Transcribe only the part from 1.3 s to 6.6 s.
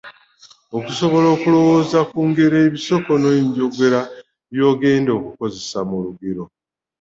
okulowooza ku ngero ebisoko nenjogera by’ogenda okukozesa mu lugero.